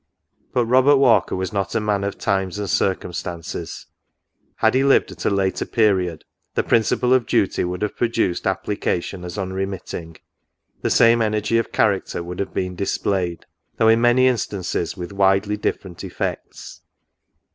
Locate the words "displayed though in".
12.75-14.01